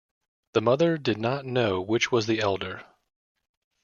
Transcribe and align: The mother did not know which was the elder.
The 0.53 0.61
mother 0.63 0.97
did 0.97 1.19
not 1.19 1.45
know 1.45 1.79
which 1.79 2.11
was 2.11 2.25
the 2.25 2.39
elder. 2.39 2.87